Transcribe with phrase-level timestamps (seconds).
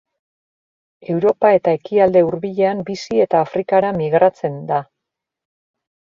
[1.15, 4.83] Europa eta Ekialde Hurbilean bizi eta Afrikara migratzen da.